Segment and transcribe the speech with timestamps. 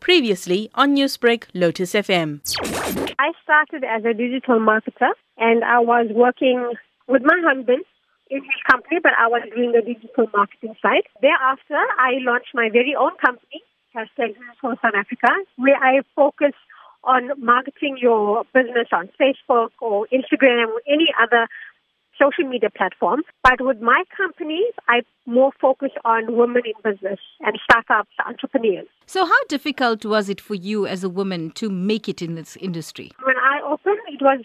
[0.00, 2.40] Previously on Newsbreak, Lotus FM.
[3.18, 6.72] I started as a digital marketer and I was working
[7.06, 7.84] with my husband
[8.30, 11.04] in his company, but I was doing the digital marketing side.
[11.20, 13.62] Thereafter, I launched my very own company,
[13.94, 16.52] hashtag for South Africa, where I focus
[17.04, 21.48] on marketing your business on Facebook or Instagram or any other
[22.20, 23.22] social media platform.
[23.42, 28.88] But with my company, I more focus on women in business and startups, entrepreneurs.
[29.06, 32.56] So, how difficult was it for you as a woman to make it in this
[32.56, 33.10] industry?
[33.22, 34.44] When I opened, it was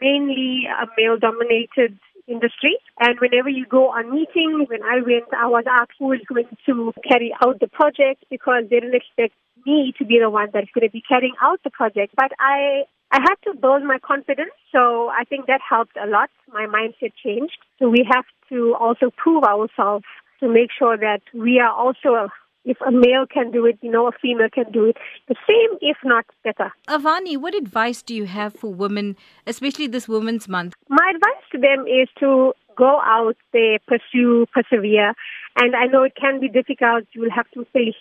[0.00, 2.76] mainly a male dominated industry.
[3.00, 6.46] And whenever you go on meetings, when I went, I was asked who is going
[6.66, 9.34] to carry out the project because they didn't expect
[9.66, 12.14] me to be the one that's going to be carrying out the project.
[12.16, 16.30] But I I had to build my confidence, so I think that helped a lot.
[16.50, 17.58] My mindset changed.
[17.78, 20.06] So we have to also prove ourselves
[20.40, 22.30] to make sure that we are also,
[22.64, 24.96] if a male can do it, you know, a female can do it
[25.28, 26.72] the same, if not better.
[26.88, 29.16] Avani, what advice do you have for women,
[29.46, 30.72] especially this Women's Month?
[30.88, 35.12] My advice to them is to go out there, pursue, persevere.
[35.60, 37.04] And I know it can be difficult.
[37.12, 37.94] You will have to face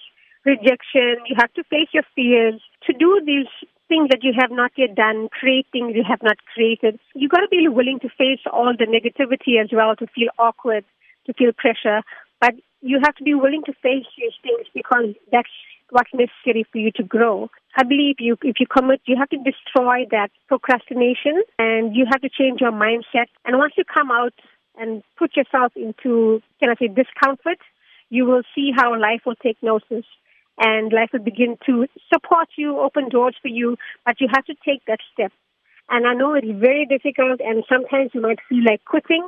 [0.46, 1.18] rejection.
[1.28, 2.62] You have to face your fears.
[2.88, 3.48] To do these
[3.92, 6.98] things that you have not yet done, create things you have not created.
[7.14, 10.86] You've got to be willing to face all the negativity as well, to feel awkward,
[11.26, 12.00] to feel pressure.
[12.40, 15.52] But you have to be willing to face these things because that's
[15.90, 17.50] what's necessary for you to grow.
[17.76, 22.22] I believe you, if you commit, you have to destroy that procrastination and you have
[22.22, 23.28] to change your mindset.
[23.44, 24.34] And once you come out
[24.80, 27.60] and put yourself into, can I say, discomfort,
[28.10, 30.06] you will see how life will take notice
[30.62, 34.54] and life will begin to support you, open doors for you, but you have to
[34.64, 35.32] take that step.
[35.90, 39.28] And I know it's very difficult and sometimes you might feel like quitting,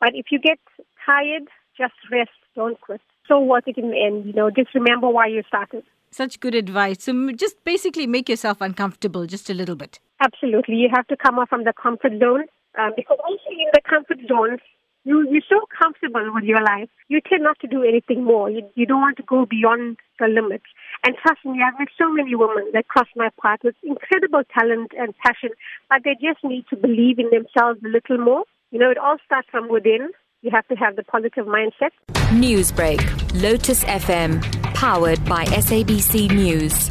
[0.00, 0.58] but if you get
[1.06, 1.44] tired,
[1.78, 3.00] just rest, don't quit.
[3.26, 5.84] So worth it in the end, you know, just remember why you started.
[6.10, 7.04] Such good advice.
[7.04, 9.98] So just basically make yourself uncomfortable just a little bit.
[10.20, 10.76] Absolutely.
[10.76, 12.44] You have to come out from the comfort zone
[12.78, 14.58] um, because once you're in the comfort zone,
[15.04, 18.50] you, you're so comfortable with your life, you tend not to do anything more.
[18.50, 20.64] You, you don't want to go beyond the limits.
[21.04, 24.92] And trust me, I've met so many women that cross my path with incredible talent
[24.98, 25.50] and passion,
[25.90, 28.44] but they just need to believe in themselves a little more.
[28.70, 30.10] You know, it all starts from within.
[30.42, 31.90] You have to have the positive mindset.
[32.32, 33.00] Newsbreak,
[33.42, 34.42] Lotus FM,
[34.74, 36.90] powered by SABC News.